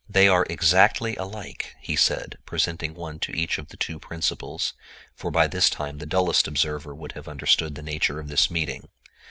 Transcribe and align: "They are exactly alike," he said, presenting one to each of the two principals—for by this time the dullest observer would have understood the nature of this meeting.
"They 0.09 0.27
are 0.27 0.47
exactly 0.49 1.15
alike," 1.17 1.75
he 1.79 1.95
said, 1.95 2.39
presenting 2.47 2.95
one 2.95 3.19
to 3.19 3.31
each 3.37 3.59
of 3.59 3.67
the 3.67 3.77
two 3.77 3.99
principals—for 3.99 5.29
by 5.29 5.45
this 5.45 5.69
time 5.69 5.99
the 5.99 6.07
dullest 6.07 6.47
observer 6.47 6.95
would 6.95 7.11
have 7.11 7.27
understood 7.27 7.75
the 7.75 7.83
nature 7.83 8.19
of 8.19 8.27
this 8.27 8.49
meeting. 8.49 8.87